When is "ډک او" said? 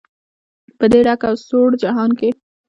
1.05-1.35